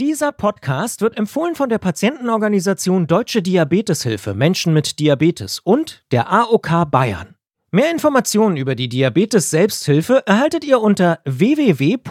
[0.00, 6.90] Dieser Podcast wird empfohlen von der Patientenorganisation Deutsche Diabeteshilfe Menschen mit Diabetes und der AOK
[6.90, 7.36] Bayern.
[7.70, 12.02] Mehr Informationen über die Diabetes Selbsthilfe erhaltet ihr unter www.ddh-m.de.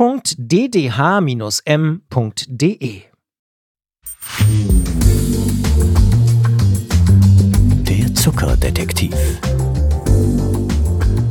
[7.82, 9.16] Der Zuckerdetektiv.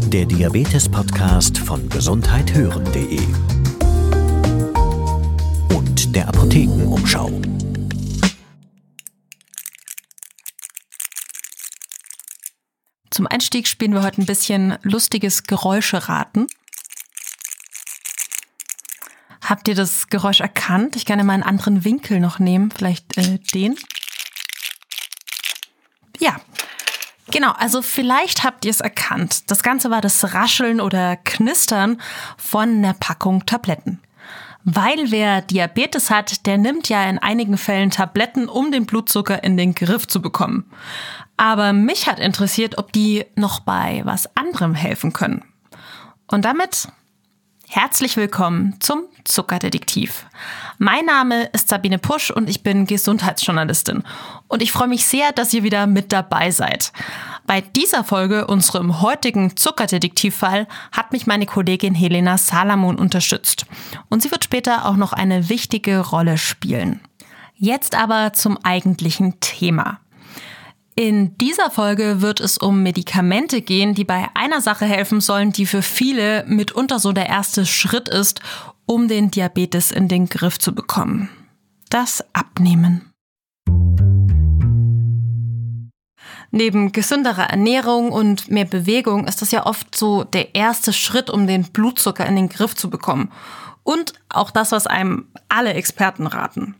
[0.08, 3.61] Der Diabetes-Podcast von gesundheithören.de und
[6.12, 7.30] der Apothekenumschau.
[13.10, 16.46] Zum Einstieg spielen wir heute ein bisschen lustiges Geräuscheraten.
[19.42, 20.96] Habt ihr das Geräusch erkannt?
[20.96, 23.76] Ich kann ja mal einen anderen Winkel noch nehmen, vielleicht äh, den.
[26.18, 26.40] Ja,
[27.30, 29.50] genau, also vielleicht habt ihr es erkannt.
[29.50, 32.00] Das Ganze war das Rascheln oder Knistern
[32.36, 34.00] von einer Packung Tabletten.
[34.64, 39.56] Weil wer Diabetes hat, der nimmt ja in einigen Fällen Tabletten, um den Blutzucker in
[39.56, 40.70] den Griff zu bekommen.
[41.36, 45.44] Aber mich hat interessiert, ob die noch bei was anderem helfen können.
[46.28, 46.88] Und damit
[47.74, 50.26] herzlich willkommen zum Zuckerdetektiv.
[50.76, 54.02] Mein Name ist Sabine Pusch und ich bin Gesundheitsjournalistin.
[54.46, 56.92] Und ich freue mich sehr, dass ihr wieder mit dabei seid.
[57.46, 63.64] Bei dieser Folge, unserem heutigen Zuckerdetektivfall, hat mich meine Kollegin Helena Salamon unterstützt.
[64.10, 67.00] Und sie wird später auch noch eine wichtige Rolle spielen.
[67.54, 69.98] Jetzt aber zum eigentlichen Thema.
[70.94, 75.64] In dieser Folge wird es um Medikamente gehen, die bei einer Sache helfen sollen, die
[75.64, 78.40] für viele mitunter so der erste Schritt ist,
[78.84, 81.30] um den Diabetes in den Griff zu bekommen.
[81.88, 83.10] Das Abnehmen.
[86.50, 91.46] Neben gesünderer Ernährung und mehr Bewegung ist das ja oft so der erste Schritt, um
[91.46, 93.32] den Blutzucker in den Griff zu bekommen.
[93.82, 96.74] Und auch das, was einem alle Experten raten.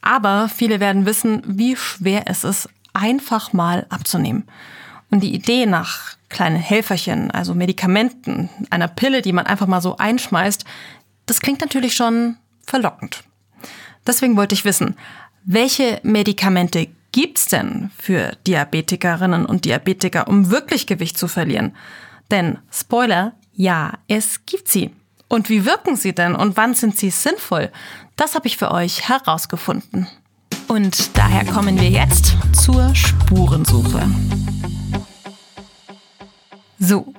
[0.00, 4.44] Aber viele werden wissen, wie schwer es ist, einfach mal abzunehmen.
[5.10, 9.96] Und die Idee nach kleinen Helferchen, also Medikamenten, einer Pille, die man einfach mal so
[9.96, 10.64] einschmeißt,
[11.26, 13.24] das klingt natürlich schon verlockend.
[14.06, 14.96] Deswegen wollte ich wissen,
[15.44, 21.74] welche Medikamente gibt's denn für Diabetikerinnen und Diabetiker, um wirklich Gewicht zu verlieren?
[22.30, 24.90] Denn Spoiler, ja, es gibt sie.
[25.28, 27.70] Und wie wirken sie denn und wann sind sie sinnvoll?
[28.16, 30.08] Das habe ich für euch herausgefunden.
[30.70, 34.08] Und daher kommen wir jetzt zur Spurensuche.
[36.78, 37.12] So,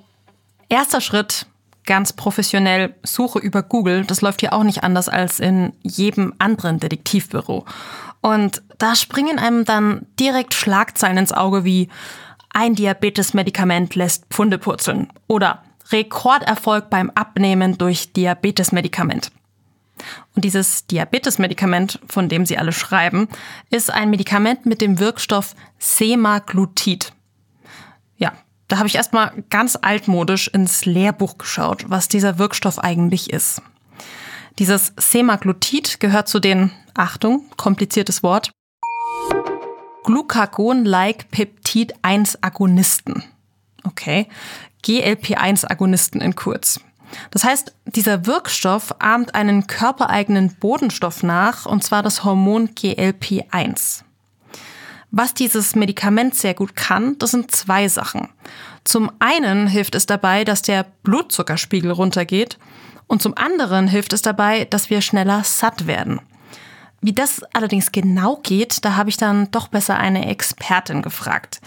[0.70, 1.48] erster Schritt,
[1.86, 4.06] ganz professionell, Suche über Google.
[4.06, 7.66] Das läuft hier auch nicht anders als in jedem anderen Detektivbüro.
[8.22, 11.90] Und da springen einem dann direkt Schlagzeilen ins Auge wie
[12.52, 19.30] ein Diabetesmedikament lässt Pfunde purzeln oder Rekorderfolg beim Abnehmen durch Diabetesmedikament.
[20.36, 23.28] Und dieses Diabetesmedikament, von dem Sie alle schreiben,
[23.70, 27.14] ist ein Medikament mit dem Wirkstoff Semaglutid.
[28.18, 28.34] Ja,
[28.68, 33.62] da habe ich erstmal ganz altmodisch ins Lehrbuch geschaut, was dieser Wirkstoff eigentlich ist.
[34.60, 38.52] Dieses Semaglutid gehört zu den, Achtung, kompliziertes Wort,
[40.04, 43.24] Glucagon-like Peptid-1-Agonisten.
[43.84, 44.28] Okay,
[44.84, 46.80] GLP-1-Agonisten in kurz.
[47.32, 54.04] Das heißt, dieser Wirkstoff ahmt einen körpereigenen Bodenstoff nach, und zwar das Hormon GLP-1.
[55.12, 58.30] Was dieses Medikament sehr gut kann, das sind zwei Sachen.
[58.86, 62.58] Zum einen hilft es dabei, dass der Blutzuckerspiegel runtergeht
[63.08, 66.22] und zum anderen hilft es dabei, dass wir schneller satt werden.
[67.02, 71.60] Wie das allerdings genau geht, da habe ich dann doch besser eine Expertin gefragt,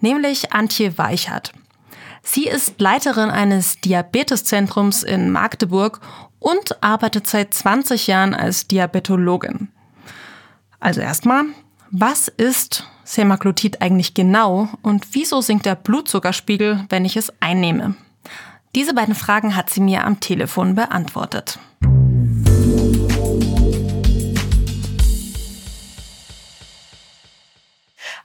[0.00, 1.52] nämlich Antje Weichert.
[2.22, 6.00] Sie ist Leiterin eines Diabeteszentrums in Magdeburg
[6.38, 9.68] und arbeitet seit 20 Jahren als Diabetologin.
[10.80, 11.44] Also erstmal,
[11.90, 17.94] was ist Semaglutid eigentlich genau und wieso sinkt der Blutzuckerspiegel, wenn ich es einnehme?
[18.74, 21.58] Diese beiden Fragen hat sie mir am Telefon beantwortet.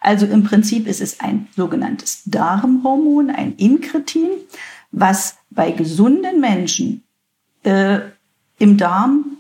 [0.06, 4.30] Also im Prinzip ist es ein sogenanntes Darmhormon, ein Inkretin,
[4.92, 7.04] was bei gesunden Menschen
[7.63, 8.02] äh,
[8.60, 9.38] im Darm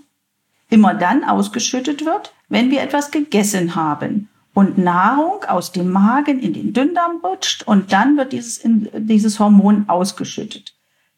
[0.71, 6.53] immer dann ausgeschüttet wird, wenn wir etwas gegessen haben und Nahrung aus dem Magen in
[6.53, 10.73] den Dünndarm rutscht und dann wird dieses, dieses Hormon ausgeschüttet.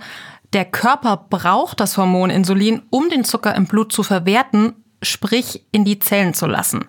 [0.53, 5.83] der Körper braucht das Hormon Insulin, um den Zucker im Blut zu verwerten, sprich in
[5.83, 6.85] die Zellen zu lassen.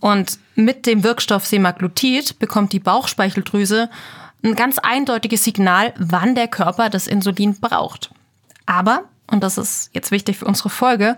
[0.00, 3.90] Und mit dem Wirkstoff Semaglutid bekommt die Bauchspeicheldrüse
[4.44, 8.10] ein ganz eindeutiges Signal, wann der Körper das Insulin braucht.
[8.66, 11.16] Aber, und das ist jetzt wichtig für unsere Folge,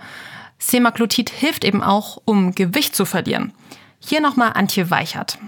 [0.59, 3.53] Semaglutid hilft eben auch, um Gewicht zu verlieren.
[4.01, 5.39] Hier nochmal Antje Weichert.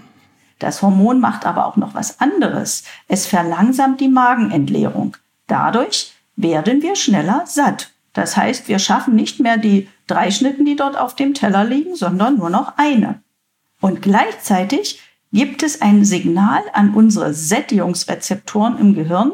[0.59, 2.83] Das Hormon macht aber auch noch was anderes.
[3.07, 5.17] Es verlangsamt die Magenentleerung.
[5.51, 7.91] Dadurch werden wir schneller satt.
[8.13, 11.97] Das heißt, wir schaffen nicht mehr die drei Schnitten, die dort auf dem Teller liegen,
[11.97, 13.21] sondern nur noch eine.
[13.81, 15.01] Und gleichzeitig
[15.33, 19.33] gibt es ein Signal an unsere Sättigungsrezeptoren im Gehirn.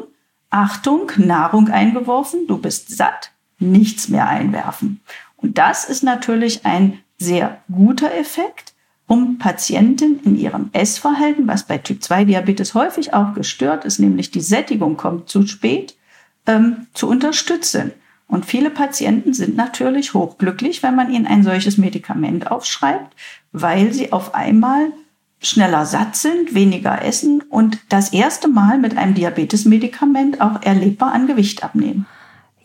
[0.50, 3.30] Achtung, Nahrung eingeworfen, du bist satt,
[3.60, 5.00] nichts mehr einwerfen.
[5.36, 8.74] Und das ist natürlich ein sehr guter Effekt,
[9.06, 14.32] um Patienten in ihrem Essverhalten, was bei Typ 2 Diabetes häufig auch gestört ist, nämlich
[14.32, 15.94] die Sättigung kommt zu spät,
[16.48, 17.92] ähm, zu unterstützen.
[18.26, 23.14] Und viele Patienten sind natürlich hochglücklich, wenn man ihnen ein solches Medikament aufschreibt,
[23.52, 24.92] weil sie auf einmal
[25.40, 31.26] schneller satt sind, weniger essen und das erste Mal mit einem Diabetesmedikament auch erlebbar an
[31.26, 32.06] Gewicht abnehmen.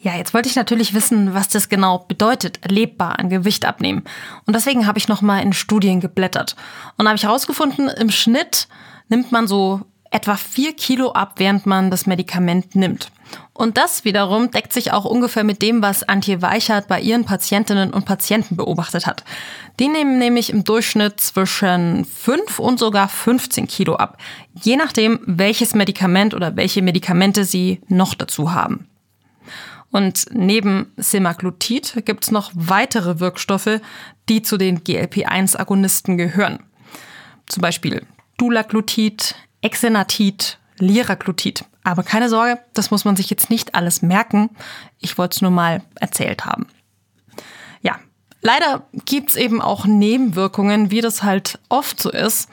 [0.01, 4.03] Ja, jetzt wollte ich natürlich wissen, was das genau bedeutet, erlebbar an Gewicht abnehmen.
[4.45, 6.57] Und deswegen habe ich nochmal in Studien geblättert.
[6.97, 8.67] Und habe ich herausgefunden, im Schnitt
[9.07, 9.81] nimmt man so
[10.13, 13.11] etwa vier Kilo ab, während man das Medikament nimmt.
[13.53, 17.91] Und das wiederum deckt sich auch ungefähr mit dem, was Antje Weichert bei ihren Patientinnen
[17.91, 19.23] und Patienten beobachtet hat.
[19.79, 24.17] Die nehmen nämlich im Durchschnitt zwischen 5 und sogar 15 Kilo ab,
[24.61, 28.87] je nachdem, welches Medikament oder welche Medikamente sie noch dazu haben.
[29.89, 33.79] Und neben Semaglutid gibt es noch weitere Wirkstoffe,
[34.29, 36.59] die zu den GLP-1-Agonisten gehören.
[37.47, 38.05] Zum Beispiel
[38.37, 41.65] Dulaglutid, Exenatid, Liraglutid.
[41.83, 44.49] Aber keine Sorge, das muss man sich jetzt nicht alles merken.
[44.99, 46.67] Ich wollte es nur mal erzählt haben.
[47.81, 47.95] Ja,
[48.41, 52.49] leider gibt es eben auch Nebenwirkungen, wie das halt oft so ist.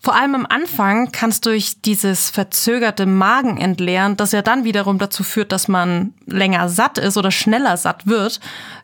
[0.00, 5.24] Vor allem am Anfang kann es durch dieses verzögerte Magenentleeren, das ja dann wiederum dazu
[5.24, 8.38] führt, dass man länger satt ist oder schneller satt wird,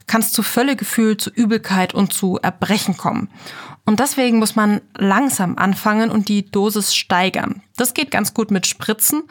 [0.07, 3.31] kann es zu Völlegefühl, zu Übelkeit und zu Erbrechen kommen.
[3.87, 7.63] Und deswegen muss man langsam anfangen und die Dosis steigern.
[7.77, 9.25] Das geht ganz gut mit Spritzen.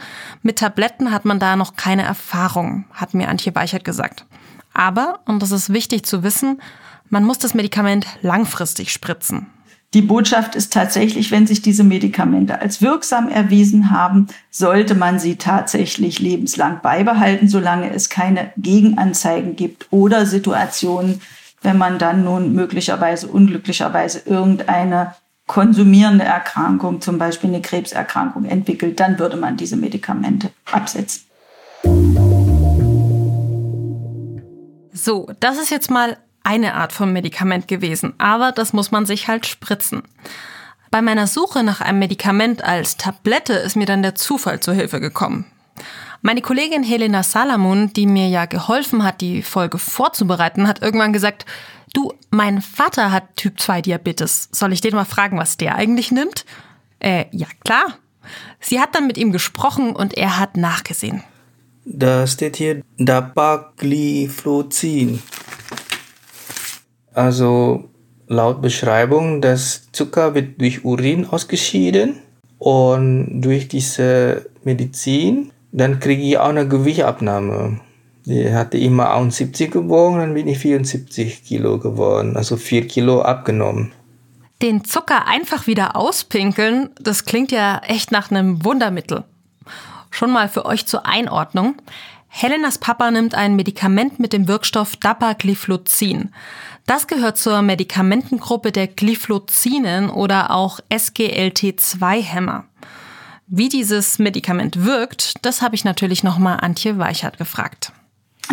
[0.43, 4.25] Mit Tabletten hat man da noch keine Erfahrung, hat mir Antje Weichert gesagt.
[4.73, 6.61] Aber, und das ist wichtig zu wissen,
[7.09, 9.47] man muss das Medikament langfristig spritzen.
[9.93, 15.35] Die Botschaft ist tatsächlich, wenn sich diese Medikamente als wirksam erwiesen haben, sollte man sie
[15.35, 21.21] tatsächlich lebenslang beibehalten, solange es keine Gegenanzeigen gibt oder Situationen,
[21.63, 25.15] wenn man dann nun möglicherweise, unglücklicherweise irgendeine
[25.47, 31.23] konsumierende Erkrankung, zum Beispiel eine Krebserkrankung entwickelt, dann würde man diese Medikamente absetzen.
[34.93, 39.27] So, das ist jetzt mal eine Art von Medikament gewesen, aber das muss man sich
[39.27, 40.03] halt spritzen.
[40.91, 44.99] Bei meiner Suche nach einem Medikament als Tablette ist mir dann der Zufall zur Hilfe
[44.99, 45.45] gekommen.
[46.25, 51.45] Meine Kollegin Helena Salamon, die mir ja geholfen hat, die Folge vorzubereiten, hat irgendwann gesagt,
[51.93, 54.47] du, mein Vater hat Typ 2 Diabetes.
[54.53, 56.45] Soll ich den mal fragen, was der eigentlich nimmt?
[56.99, 57.97] Äh, ja klar.
[58.61, 61.23] Sie hat dann mit ihm gesprochen und er hat nachgesehen.
[61.83, 65.21] Da steht hier Dapagliflozin.
[67.13, 67.89] Also
[68.27, 72.19] laut Beschreibung, das Zucker wird durch Urin ausgeschieden
[72.59, 77.79] und durch diese Medizin, dann kriege ich auch eine Gewichtabnahme.
[78.25, 83.91] Die hatte immer 71 gewogen, dann bin ich 74 Kilo geworden, also 4 Kilo abgenommen.
[84.61, 89.25] Den Zucker einfach wieder auspinkeln, das klingt ja echt nach einem Wundermittel.
[90.09, 91.75] Schon mal für euch zur Einordnung.
[92.29, 96.29] Helenas Papa nimmt ein Medikament mit dem Wirkstoff Dapagliflozin.
[96.85, 102.65] Das gehört zur Medikamentengruppe der Glyphlozinen oder auch SGLT2-Hämmer.
[103.47, 107.91] Wie dieses Medikament wirkt, das habe ich natürlich nochmal Antje Weichert gefragt.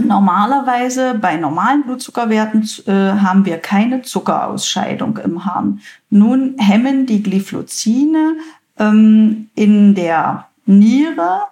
[0.03, 5.81] Normalerweise bei normalen Blutzuckerwerten äh, haben wir keine Zuckerausscheidung im Harn.
[6.11, 8.37] Nun hemmen die Glyphlozine
[8.79, 11.43] ähm, in der Niere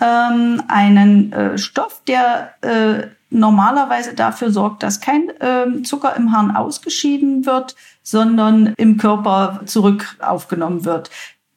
[0.00, 6.56] ähm, einen äh, Stoff, der äh, normalerweise dafür sorgt, dass kein äh, Zucker im Harn
[6.56, 11.10] ausgeschieden wird, sondern im Körper zurück aufgenommen wird.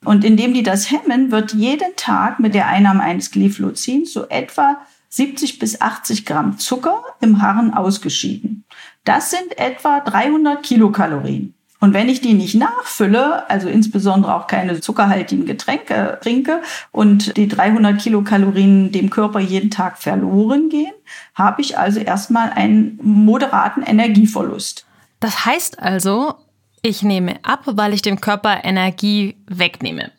[0.04, 4.78] Und indem die das hemmen, wird jeden Tag mit der Einnahme eines Glyphlozins so etwa
[5.10, 8.66] 70 bis 80 Gramm Zucker im Harn ausgeschieden.
[9.04, 11.54] Das sind etwa 300 Kilokalorien.
[11.80, 16.62] Und wenn ich die nicht nachfülle, also insbesondere auch keine zuckerhaltigen Getränke trinke
[16.92, 20.94] und die 300 Kilokalorien dem Körper jeden Tag verloren gehen,
[21.36, 24.86] habe ich also erstmal einen moderaten Energieverlust.
[25.20, 26.36] Das heißt also,
[26.88, 30.12] ich nehme ab, weil ich dem Körper Energie wegnehme.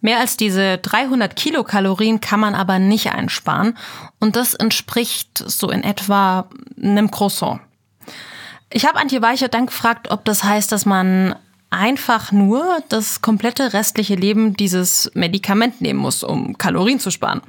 [0.00, 3.76] Mehr als diese 300 Kilokalorien kann man aber nicht einsparen
[4.18, 6.48] und das entspricht so in etwa
[6.82, 7.60] einem Croissant.
[8.72, 11.34] Ich habe Antje Weichert dann gefragt, ob das heißt, dass man
[11.70, 17.42] einfach nur das komplette restliche Leben dieses Medikament nehmen muss, um Kalorien zu sparen.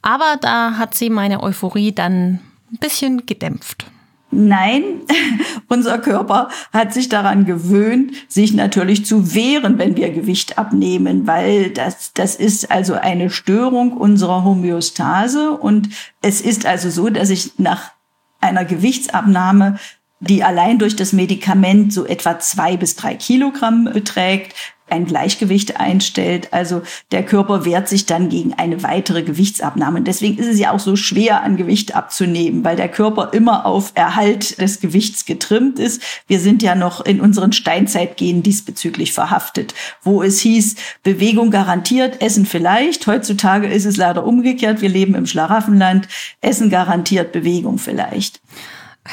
[0.00, 2.40] Aber da hat sie meine Euphorie dann
[2.72, 3.86] ein bisschen gedämpft.
[4.30, 4.82] Nein,
[5.68, 11.70] unser Körper hat sich daran gewöhnt, sich natürlich zu wehren, wenn wir Gewicht abnehmen, weil
[11.70, 15.52] das, das ist also eine Störung unserer Homöostase.
[15.52, 15.88] Und
[16.20, 17.92] es ist also so, dass ich nach
[18.40, 19.78] einer Gewichtsabnahme
[20.20, 24.54] die allein durch das Medikament so etwa zwei bis drei Kilogramm beträgt,
[24.90, 26.52] ein Gleichgewicht einstellt.
[26.52, 30.02] Also der Körper wehrt sich dann gegen eine weitere Gewichtsabnahme.
[30.02, 33.92] deswegen ist es ja auch so schwer, an Gewicht abzunehmen, weil der Körper immer auf
[33.94, 36.02] Erhalt des Gewichts getrimmt ist.
[36.26, 42.46] Wir sind ja noch in unseren Steinzeitgenen diesbezüglich verhaftet, wo es hieß, Bewegung garantiert, Essen
[42.46, 43.06] vielleicht.
[43.06, 44.80] Heutzutage ist es leider umgekehrt.
[44.80, 46.08] Wir leben im Schlaraffenland.
[46.40, 48.40] Essen garantiert, Bewegung vielleicht.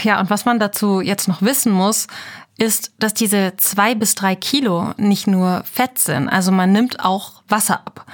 [0.03, 2.07] Ja, und was man dazu jetzt noch wissen muss,
[2.57, 7.43] ist, dass diese zwei bis drei Kilo nicht nur Fett sind, also man nimmt auch
[7.49, 8.05] Wasser ab.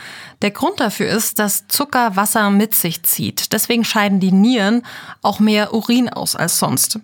[0.41, 3.53] Der Grund dafür ist, dass Zucker Wasser mit sich zieht.
[3.53, 4.81] Deswegen scheiden die Nieren
[5.21, 7.00] auch mehr Urin aus als sonst.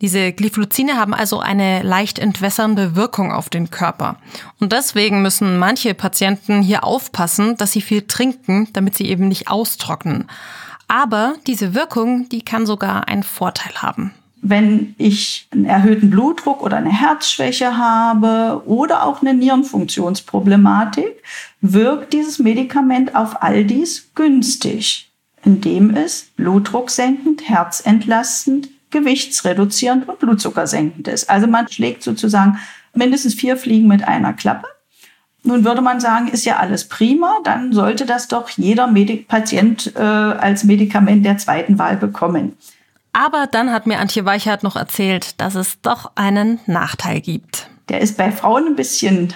[0.00, 4.16] Diese Glyphlozine haben also eine leicht entwässernde Wirkung auf den Körper.
[4.60, 9.48] Und deswegen müssen manche Patienten hier aufpassen, dass sie viel trinken, damit sie eben nicht
[9.48, 10.28] austrocknen.
[10.86, 14.14] Aber diese Wirkung, die kann sogar einen Vorteil haben.
[14.40, 21.22] Wenn ich einen erhöhten Blutdruck oder eine Herzschwäche habe oder auch eine Nierenfunktionsproblematik,
[21.60, 25.10] wirkt dieses Medikament auf all dies günstig,
[25.44, 31.28] indem es blutdrucksenkend, herzentlastend, gewichtsreduzierend und blutzuckersenkend ist.
[31.28, 32.58] Also man schlägt sozusagen
[32.94, 34.66] mindestens vier Fliegen mit einer Klappe.
[35.44, 39.92] Nun würde man sagen, ist ja alles prima, dann sollte das doch jeder Medik Patient
[39.94, 42.56] äh, als Medikament der zweiten Wahl bekommen.
[43.18, 47.68] Aber dann hat mir Antje Weichert noch erzählt, dass es doch einen Nachteil gibt.
[47.88, 49.34] Der ist bei Frauen ein bisschen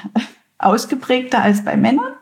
[0.58, 2.12] ausgeprägter als bei Männern.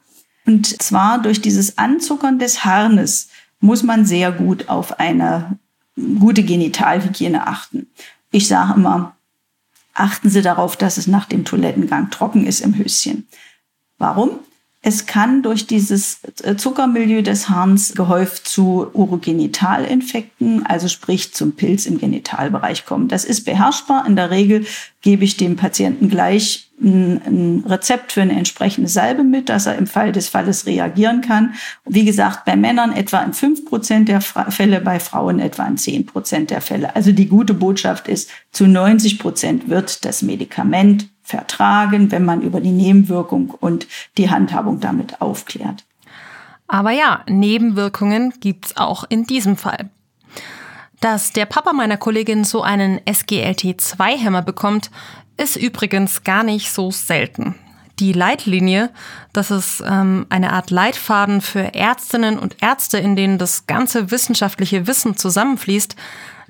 [0.47, 3.29] Und zwar durch dieses Anzuckern des Harnes
[3.61, 5.59] muss man sehr gut auf eine
[6.19, 7.88] gute Genitalhygiene achten.
[8.31, 9.14] Ich sage immer,
[9.93, 13.29] achten Sie darauf, dass es nach dem Toilettengang trocken ist im Höschen.
[13.99, 14.38] Warum?
[14.82, 21.84] Es kann durch dieses äh, Zuckermilieu des Harns gehäuft zu Urogenitalinfekten, also sprich zum Pilz
[21.84, 23.08] im Genitalbereich kommen.
[23.08, 24.06] Das ist beherrschbar.
[24.06, 24.64] In der Regel
[25.02, 29.87] gebe ich dem Patienten gleich ein, Rezept für eine entsprechende Salbe mit, dass er im
[29.87, 31.54] Fall des Falles reagieren kann.
[31.84, 36.06] Wie gesagt, bei Männern etwa in fünf Prozent der Fälle, bei Frauen etwa in zehn
[36.06, 36.96] Prozent der Fälle.
[36.96, 42.60] Also die gute Botschaft ist, zu 90 Prozent wird das Medikament vertragen, wenn man über
[42.60, 43.87] die Nebenwirkung und
[44.18, 45.84] die Handhabung damit aufklärt.
[46.68, 49.90] Aber ja, Nebenwirkungen gibt's auch in diesem Fall.
[51.00, 54.90] Dass der Papa meiner Kollegin so einen SGLT2-Hämmer bekommt,
[55.37, 57.54] ist übrigens gar nicht so selten.
[57.99, 58.90] Die Leitlinie,
[59.32, 64.87] das ist ähm, eine Art Leitfaden für Ärztinnen und Ärzte, in denen das ganze wissenschaftliche
[64.87, 65.96] Wissen zusammenfließt,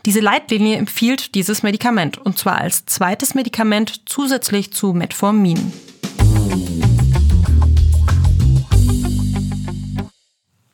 [0.07, 5.73] diese Leitlinie empfiehlt dieses Medikament und zwar als zweites Medikament zusätzlich zu Metformin.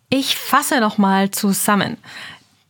[0.09, 1.97] Ich fasse nochmal zusammen.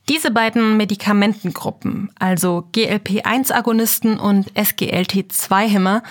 [0.08, 6.02] Diese beiden Medikamentengruppen, also GLP-1-Agonisten und SGLT2-Hämmer,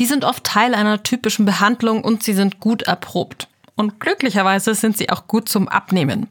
[0.00, 3.48] die sind oft Teil einer typischen Behandlung und sie sind gut erprobt.
[3.76, 6.28] Und glücklicherweise sind sie auch gut zum Abnehmen.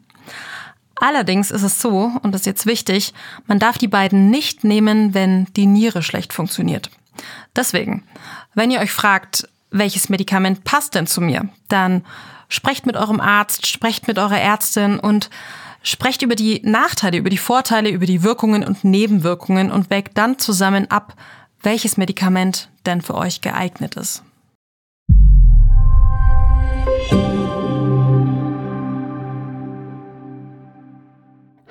[1.01, 3.15] Allerdings ist es so, und das ist jetzt wichtig,
[3.47, 6.91] man darf die beiden nicht nehmen, wenn die Niere schlecht funktioniert.
[7.55, 8.03] Deswegen,
[8.53, 12.05] wenn ihr euch fragt, welches Medikament passt denn zu mir, dann
[12.49, 15.31] sprecht mit eurem Arzt, sprecht mit eurer Ärztin und
[15.81, 20.37] sprecht über die Nachteile, über die Vorteile, über die Wirkungen und Nebenwirkungen und wägt dann
[20.37, 21.15] zusammen ab,
[21.63, 24.21] welches Medikament denn für euch geeignet ist.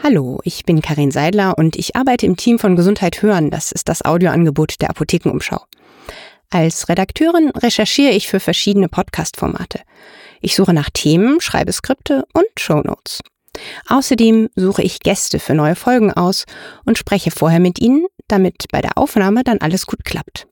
[0.03, 3.51] Hallo, ich bin Karin Seidler und ich arbeite im Team von Gesundheit hören.
[3.51, 5.61] Das ist das Audioangebot der Apothekenumschau.
[6.49, 9.81] Als Redakteurin recherchiere ich für verschiedene Podcast-Formate.
[10.41, 13.21] Ich suche nach Themen, schreibe Skripte und Shownotes.
[13.89, 16.47] Außerdem suche ich Gäste für neue Folgen aus
[16.87, 20.47] und spreche vorher mit ihnen, damit bei der Aufnahme dann alles gut klappt.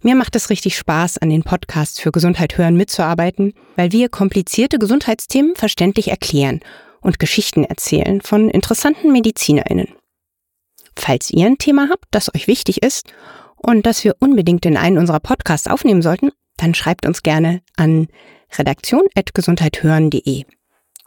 [0.00, 4.78] Mir macht es richtig Spaß, an den Podcasts für Gesundheit hören mitzuarbeiten, weil wir komplizierte
[4.78, 6.60] Gesundheitsthemen verständlich erklären
[7.00, 9.88] und Geschichten erzählen von interessanten MedizinerInnen.
[10.96, 13.12] Falls ihr ein Thema habt, das euch wichtig ist
[13.56, 18.08] und das wir unbedingt in einen unserer Podcasts aufnehmen sollten, dann schreibt uns gerne an
[18.56, 20.44] redaktion.gesundheithören.de.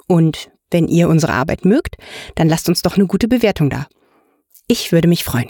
[0.08, 1.98] Und wenn ihr unsere Arbeit mögt,
[2.36, 3.88] dann lasst uns doch eine gute Bewertung da.
[4.68, 5.50] Ich würde mich freuen.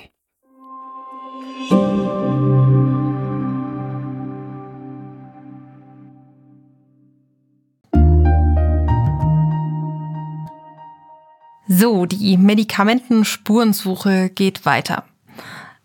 [11.73, 15.05] So, die Medikamentenspurensuche geht weiter.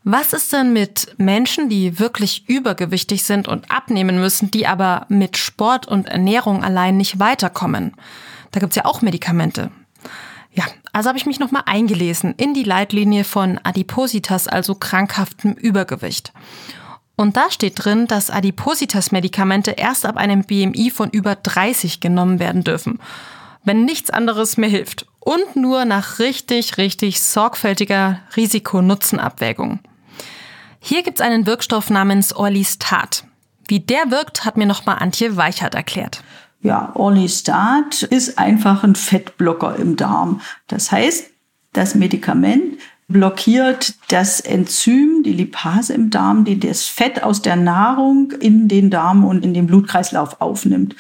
[0.03, 5.37] Was ist denn mit Menschen, die wirklich übergewichtig sind und abnehmen müssen, die aber mit
[5.37, 7.95] Sport und Ernährung allein nicht weiterkommen?
[8.51, 9.71] Da gibt's ja auch Medikamente.
[10.53, 16.33] Ja, also habe ich mich nochmal eingelesen in die Leitlinie von Adipositas, also krankhaftem Übergewicht.
[17.15, 22.65] Und da steht drin, dass Adipositas-Medikamente erst ab einem BMI von über 30 genommen werden
[22.65, 22.99] dürfen,
[23.67, 29.81] wenn nichts anderes mehr hilft und nur nach richtig, richtig sorgfältiger Risiko-Nutzen-Abwägung.
[30.79, 33.25] Hier gibt's einen Wirkstoff namens Orlistat.
[33.67, 36.23] Wie der wirkt, hat mir nochmal Antje Weichert erklärt.
[36.63, 40.41] Ja, Orlistat ist einfach ein Fettblocker im Darm.
[40.69, 41.31] Das heißt,
[41.73, 48.33] das Medikament blockiert das Enzym, die Lipase im Darm, die das Fett aus der Nahrung
[48.41, 50.95] in den Darm und in den Blutkreislauf aufnimmt.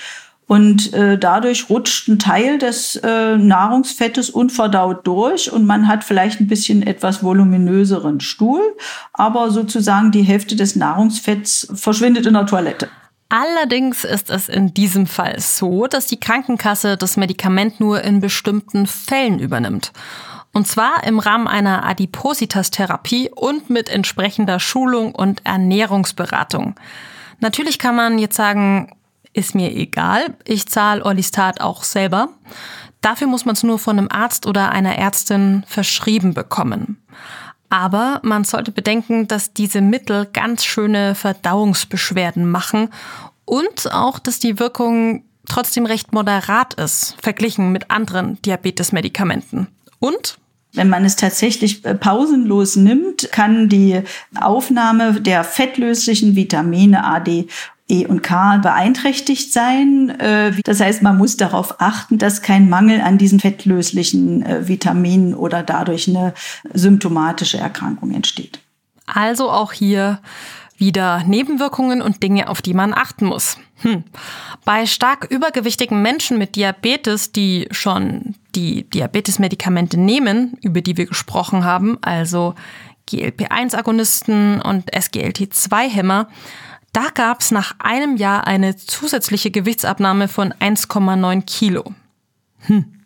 [0.49, 6.41] Und äh, dadurch rutscht ein Teil des äh, Nahrungsfettes unverdaut durch und man hat vielleicht
[6.41, 8.63] ein bisschen etwas voluminöseren Stuhl,
[9.13, 12.89] aber sozusagen die Hälfte des Nahrungsfetts verschwindet in der Toilette.
[13.29, 18.87] Allerdings ist es in diesem Fall so, dass die Krankenkasse das Medikament nur in bestimmten
[18.87, 19.93] Fällen übernimmt.
[20.53, 26.77] Und zwar im Rahmen einer Adipositas-Therapie und mit entsprechender Schulung und Ernährungsberatung.
[27.41, 28.93] Natürlich kann man jetzt sagen,
[29.37, 30.35] ist mir egal.
[30.45, 32.31] Ich zahle Orlistat auch selber.
[33.01, 37.03] Dafür muss man es nur von einem Arzt oder einer Ärztin verschrieben bekommen.
[37.69, 42.89] Aber man sollte bedenken, dass diese Mittel ganz schöne Verdauungsbeschwerden machen
[43.45, 49.69] und auch, dass die Wirkung trotzdem recht moderat ist, verglichen mit anderen Diabetesmedikamenten.
[49.99, 50.39] Und
[50.73, 54.03] wenn man es tatsächlich äh, pausenlos nimmt, kann die
[54.35, 57.49] Aufnahme der fettlöslichen Vitamine A, D
[57.89, 60.11] E und K beeinträchtigt sein.
[60.19, 65.35] Äh, das heißt, man muss darauf achten, dass kein Mangel an diesen fettlöslichen äh, Vitaminen
[65.35, 66.35] oder dadurch eine
[66.73, 68.61] symptomatische Erkrankung entsteht.
[69.07, 70.21] Also auch hier
[70.79, 73.57] wieder Nebenwirkungen und Dinge, auf die man achten muss.
[73.83, 74.05] Hm.
[74.65, 81.65] Bei stark übergewichtigen Menschen mit Diabetes, die schon die Diabetesmedikamente nehmen, über die wir gesprochen
[81.65, 82.55] haben, also
[83.09, 86.29] GLP-1-Agonisten und SGLT2-Hämmer,
[86.97, 91.93] da gab es nach einem Jahr eine zusätzliche Gewichtsabnahme von 1,9 Kilo.
[92.61, 93.03] Hm.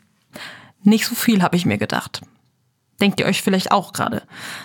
[0.84, 2.20] Nicht so viel, habe ich mir gedacht.
[3.00, 4.22] Denkt ihr euch vielleicht auch gerade.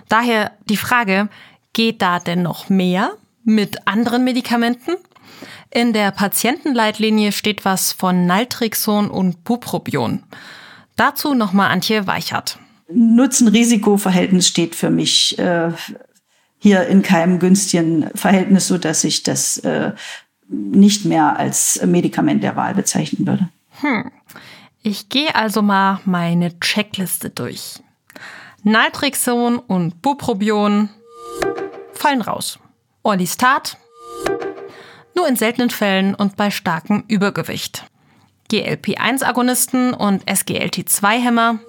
[0.10, 1.30] Daher die Frage,
[1.74, 4.92] geht da denn noch mehr mit anderen Medikamenten?
[5.72, 10.22] In der Patientenleitlinie steht was von Naltrixon und Bupropion.
[10.98, 12.60] Dazu nochmal Antje Weichert.
[12.94, 15.72] Nutzen-Risiko-Verhältnis steht für mich äh,
[16.66, 19.92] hier in keinem günstigen Verhältnis, so dass ich das äh,
[20.48, 23.50] nicht mehr als Medikament der Wahl bezeichnen würde.
[23.82, 24.10] Hm.
[24.82, 27.84] Ich gehe also mal meine Checkliste durch.
[28.64, 30.90] Naltrexon und Buprobion
[31.94, 32.58] fallen raus.
[33.04, 33.78] Orlistat
[35.14, 37.86] nur in seltenen Fällen und bei starkem Übergewicht.
[38.52, 41.60] GLP-1-Agonisten und SGLT2-Hämmer,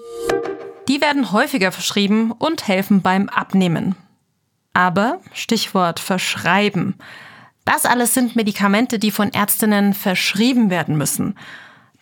[0.88, 3.94] die werden häufiger verschrieben und helfen beim Abnehmen.
[4.76, 6.96] Aber, Stichwort verschreiben,
[7.64, 11.34] das alles sind Medikamente, die von Ärztinnen verschrieben werden müssen.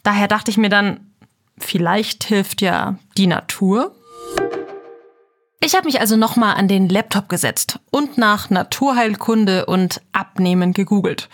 [0.03, 1.13] Daher dachte ich mir dann,
[1.57, 3.95] vielleicht hilft ja die Natur.
[5.61, 11.29] Ich habe mich also nochmal an den Laptop gesetzt und nach Naturheilkunde und Abnehmen gegoogelt.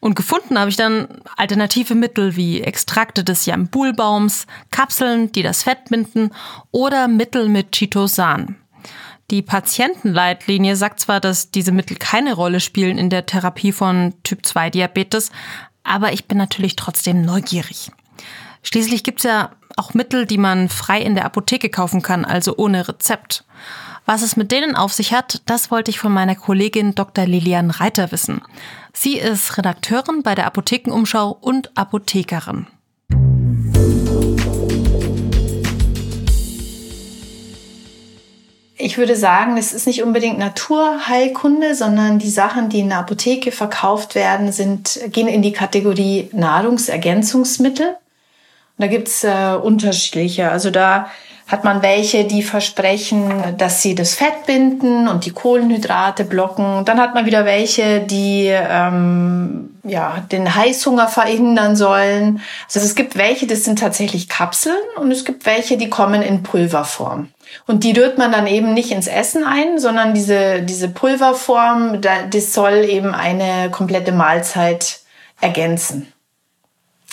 [0.00, 5.86] Und gefunden habe ich dann alternative Mittel wie Extrakte des Jambulbaums, Kapseln, die das Fett
[5.88, 6.30] binden
[6.72, 8.56] oder Mittel mit Chitosan.
[9.30, 14.44] Die Patientenleitlinie sagt zwar, dass diese Mittel keine Rolle spielen in der Therapie von Typ
[14.44, 15.30] 2 Diabetes,
[15.82, 17.90] aber ich bin natürlich trotzdem neugierig.
[18.62, 22.56] Schließlich gibt es ja auch Mittel, die man frei in der Apotheke kaufen kann, also
[22.56, 23.44] ohne Rezept.
[24.06, 27.26] Was es mit denen auf sich hat, das wollte ich von meiner Kollegin Dr.
[27.26, 28.42] Lilian Reiter wissen.
[28.92, 32.66] Sie ist Redakteurin bei der Apothekenumschau und Apothekerin.
[38.76, 43.52] Ich würde sagen, es ist nicht unbedingt Naturheilkunde, sondern die Sachen, die in der Apotheke
[43.52, 47.88] verkauft werden, sind, gehen in die Kategorie Nahrungsergänzungsmittel.
[47.88, 47.96] Und
[48.78, 50.50] da gibt's äh, unterschiedliche.
[50.50, 51.08] Also da
[51.46, 56.84] hat man welche, die versprechen, dass sie das Fett binden und die Kohlenhydrate blocken.
[56.84, 62.40] Dann hat man wieder welche, die ähm, ja, den Heißhunger verhindern sollen.
[62.66, 66.42] Also es gibt welche, das sind tatsächlich Kapseln und es gibt welche, die kommen in
[66.42, 67.28] Pulverform.
[67.66, 72.52] Und die rührt man dann eben nicht ins Essen ein, sondern diese, diese Pulverform, das
[72.52, 75.00] soll eben eine komplette Mahlzeit
[75.40, 76.12] ergänzen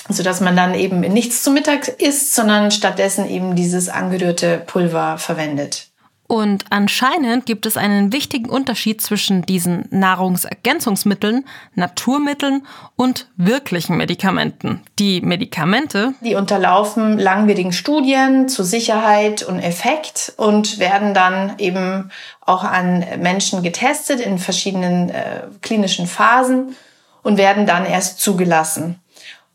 [0.10, 5.18] so dass man dann eben nichts zum Mittag isst, sondern stattdessen eben dieses angerührte Pulver
[5.18, 5.91] verwendet.
[6.32, 11.44] Und anscheinend gibt es einen wichtigen Unterschied zwischen diesen Nahrungsergänzungsmitteln,
[11.76, 12.65] Naturmitteln
[12.96, 14.82] und wirklichen Medikamenten.
[14.98, 22.63] Die Medikamente, die unterlaufen langwierigen Studien zur Sicherheit und Effekt und werden dann eben auch
[22.63, 26.78] an Menschen getestet in verschiedenen äh, klinischen Phasen
[27.24, 29.01] und werden dann erst zugelassen.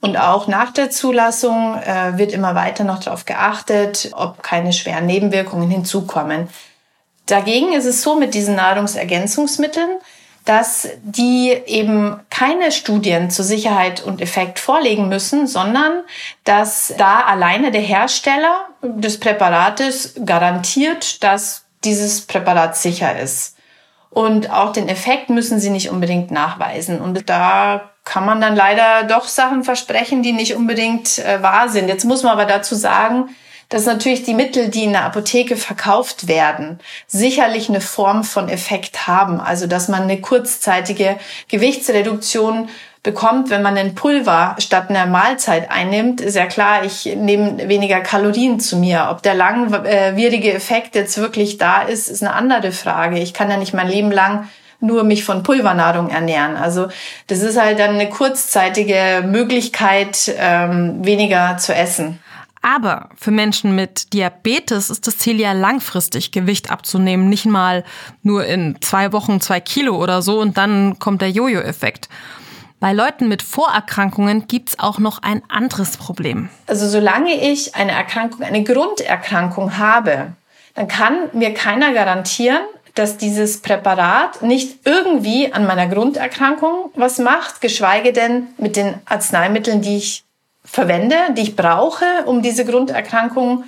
[0.01, 5.07] Und auch nach der Zulassung äh, wird immer weiter noch darauf geachtet, ob keine schweren
[5.07, 6.49] Nebenwirkungen hinzukommen.
[7.27, 9.99] Dagegen ist es so mit diesen Nahrungsergänzungsmitteln,
[10.45, 16.05] dass die eben keine Studien zur Sicherheit und Effekt vorlegen müssen, sondern
[16.45, 23.57] dass da alleine der Hersteller des Präparates garantiert, dass dieses Präparat sicher ist.
[24.11, 27.01] Und auch den Effekt müssen sie nicht unbedingt nachweisen.
[27.01, 31.89] Und da kann man dann leider doch Sachen versprechen, die nicht unbedingt äh, wahr sind.
[31.89, 33.29] Jetzt muss man aber dazu sagen,
[33.69, 39.09] dass natürlich die Mittel, die in der Apotheke verkauft werden, sicherlich eine Form von Effekt
[39.09, 39.41] haben.
[39.41, 41.17] Also dass man eine kurzzeitige
[41.49, 42.69] Gewichtsreduktion
[43.03, 48.01] bekommt, wenn man ein Pulver statt einer Mahlzeit einnimmt, ist ja klar, ich nehme weniger
[48.01, 49.09] Kalorien zu mir.
[49.11, 53.19] Ob der langwierige Effekt jetzt wirklich da ist, ist eine andere Frage.
[53.19, 54.49] Ich kann ja nicht mein Leben lang
[54.81, 56.57] nur mich von Pulvernahrung ernähren.
[56.57, 56.89] Also
[57.27, 62.21] das ist halt dann eine kurzzeitige Möglichkeit, ähm, weniger zu essen.
[62.63, 67.85] Aber für Menschen mit Diabetes ist das Ziel ja langfristig Gewicht abzunehmen, nicht mal
[68.23, 72.09] nur in zwei Wochen zwei Kilo oder so und dann kommt der Jojo-Effekt.
[72.81, 76.51] Bei Leuten mit Vorerkrankungen gibt's auch noch ein anderes Problem.
[76.67, 80.33] Also solange ich eine Erkrankung, eine Grunderkrankung habe,
[80.75, 82.61] dann kann mir keiner garantieren,
[82.97, 89.83] dass dieses Präparat nicht irgendwie an meiner Grunderkrankung was macht, geschweige denn mit den Arzneimitteln,
[89.83, 90.25] die ich
[90.65, 93.65] verwende, die ich brauche, um diese Grunderkrankung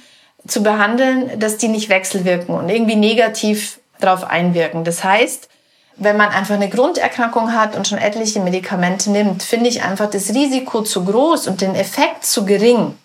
[0.46, 4.84] zu behandeln, dass die nicht wechselwirken und irgendwie negativ darauf einwirken.
[4.84, 5.48] Das heißt,
[5.96, 10.30] wenn man einfach eine Grunderkrankung hat und schon etliche Medikamente nimmt, finde ich einfach das
[10.30, 12.96] Risiko zu groß und den Effekt zu gering,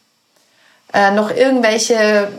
[0.94, 2.32] äh, noch irgendwelche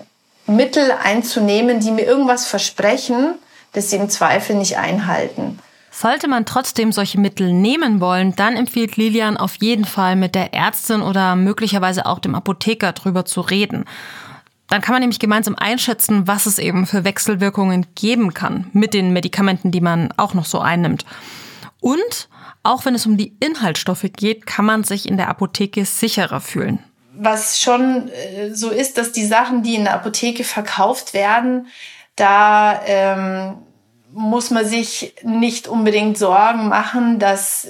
[0.47, 3.35] Mittel einzunehmen, die mir irgendwas versprechen,
[3.75, 5.59] das sie im Zweifel nicht einhalten.
[5.91, 10.53] Sollte man trotzdem solche Mittel nehmen wollen, dann empfiehlt Lilian auf jeden Fall mit der
[10.53, 13.85] Ärztin oder möglicherweise auch dem Apotheker drüber zu reden.
[14.69, 19.13] Dann kann man nämlich gemeinsam einschätzen, was es eben für Wechselwirkungen geben kann mit den
[19.13, 21.05] Medikamenten, die man auch noch so einnimmt.
[21.81, 22.29] Und
[22.65, 26.83] auch wenn es um die Inhaltsstoffe geht, kann man sich in der Apotheke sicherer fühlen.
[27.17, 31.69] Was schon äh, so ist, dass die Sachen, die in der Apotheke verkauft werden,
[32.17, 33.59] da ähm,
[34.15, 37.67] muss man sich nicht unbedingt Sorgen machen, dass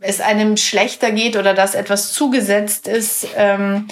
[0.00, 3.86] es einem schlechter geht oder dass etwas zugesetzt ist, ähm,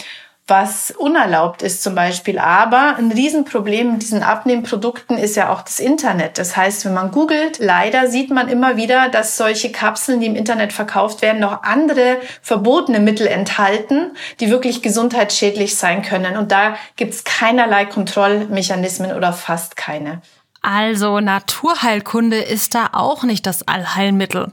[0.46, 2.38] was unerlaubt ist zum Beispiel.
[2.38, 6.38] Aber ein Riesenproblem mit diesen Abnehmprodukten ist ja auch das Internet.
[6.38, 10.36] Das heißt, wenn man googelt, leider sieht man immer wieder, dass solche Kapseln, die im
[10.36, 16.38] Internet verkauft werden, noch andere verbotene Mittel enthalten, die wirklich gesundheitsschädlich sein können.
[16.38, 20.22] Und da gibt's keinerlei Kontrollmechanismen oder fast keine.
[20.70, 24.52] Also Naturheilkunde ist da auch nicht das Allheilmittel.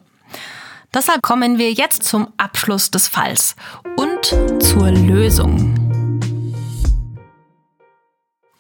[0.94, 3.58] Deshalb kommen wir jetzt zum Abschluss des Falls
[3.98, 5.76] und zur Lösung.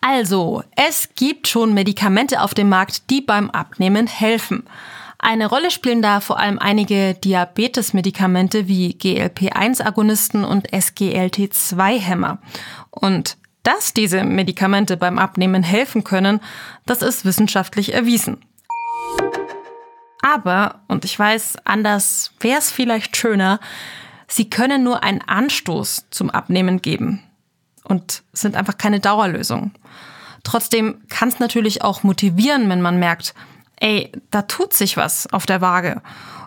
[0.02, 4.66] Also, es gibt schon Medikamente auf dem Markt, die beim Abnehmen helfen.
[5.18, 12.40] Eine Rolle spielen da vor allem einige Diabetes-Medikamente wie GLP-1-Agonisten und SGLT2-Hämmer.
[12.92, 16.40] Und dass diese Medikamente beim Abnehmen helfen können,
[16.86, 18.46] das ist wissenschaftlich erwiesen.
[20.22, 23.60] Aber, und ich weiß, anders wäre es vielleicht schöner,
[24.28, 27.22] Sie können nur einen Anstoß zum Abnehmen geben
[27.84, 29.72] und sind einfach keine Dauerlösung.
[30.44, 33.36] Trotzdem kann es natürlich auch motivieren, wenn man merkt,
[33.78, 36.02] ey, da tut sich was auf der Waage.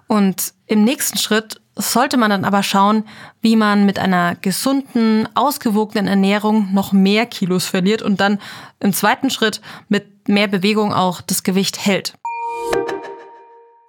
[0.08, 3.04] Und im nächsten Schritt sollte man dann aber schauen,
[3.40, 8.38] wie man mit einer gesunden, ausgewogenen Ernährung noch mehr Kilos verliert und dann
[8.80, 12.14] im zweiten Schritt mit mehr Bewegung auch das Gewicht hält.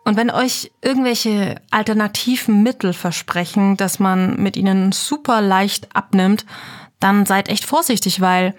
[0.05, 6.45] Und wenn euch irgendwelche alternativen Mittel versprechen, dass man mit ihnen super leicht abnimmt,
[6.99, 8.55] dann seid echt vorsichtig, weil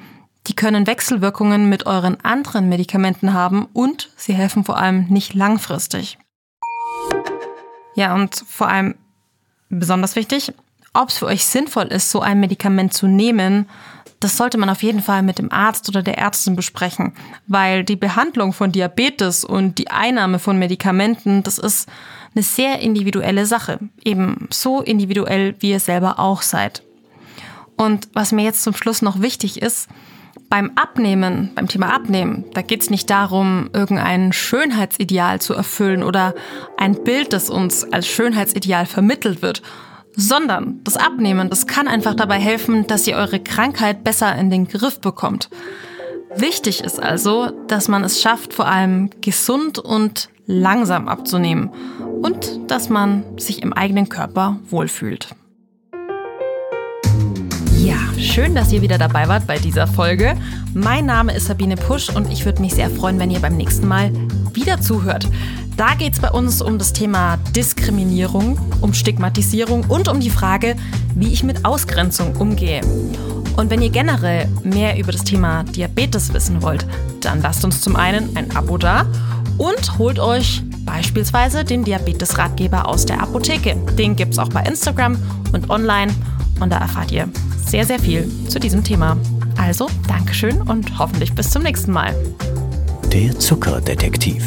[0.47, 6.19] die können Wechselwirkungen mit euren anderen Medikamenten haben und sie helfen vor allem nicht langfristig.
[7.95, 8.95] Ja, und vor allem
[9.71, 10.53] besonders wichtig,
[10.93, 13.67] ob es für euch sinnvoll ist, so ein Medikament zu nehmen,
[14.21, 17.15] das sollte man auf jeden Fall mit dem Arzt oder der Ärztin besprechen,
[17.47, 21.89] weil die Behandlung von Diabetes und die Einnahme von Medikamenten, das ist
[22.35, 23.79] eine sehr individuelle Sache.
[24.05, 26.83] Eben so individuell, wie ihr selber auch seid.
[27.77, 29.89] Und was mir jetzt zum Schluss noch wichtig ist,
[30.51, 36.35] beim Abnehmen, beim Thema Abnehmen, da geht es nicht darum, irgendein Schönheitsideal zu erfüllen oder
[36.77, 39.63] ein Bild, das uns als Schönheitsideal vermittelt wird,
[40.17, 44.67] sondern das Abnehmen, das kann einfach dabei helfen, dass ihr eure Krankheit besser in den
[44.67, 45.49] Griff bekommt.
[46.35, 51.71] Wichtig ist also, dass man es schafft, vor allem gesund und langsam abzunehmen
[52.23, 55.29] und dass man sich im eigenen Körper wohlfühlt.
[58.21, 60.35] Schön, dass ihr wieder dabei wart bei dieser Folge.
[60.75, 63.89] Mein Name ist Sabine Pusch und ich würde mich sehr freuen, wenn ihr beim nächsten
[63.89, 64.13] Mal
[64.53, 65.27] wieder zuhört.
[65.79, 70.77] Da geht es bei uns um das Thema Diskriminierung, um Stigmatisierung und um die Frage,
[71.15, 72.83] wie ich mit Ausgrenzung umgehe.
[73.57, 76.87] Und wenn ihr generell mehr über das Thema Diabetes wissen wollt,
[77.23, 79.07] dann lasst uns zum einen ein Abo da
[79.57, 83.77] und holt euch beispielsweise den Diabetes-Ratgeber aus der Apotheke.
[83.97, 85.17] Den gibt es auch bei Instagram
[85.53, 86.13] und online
[86.61, 87.27] und da erfahrt ihr
[87.71, 89.17] sehr, sehr viel zu diesem Thema.
[89.57, 92.15] Also, Dankeschön und hoffentlich bis zum nächsten Mal.
[93.13, 94.45] Der Zuckerdetektiv.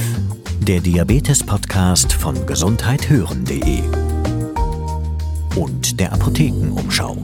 [0.59, 3.81] Der Diabetes-Podcast von gesundheithören.de
[5.55, 7.17] und der Apothekenumschau.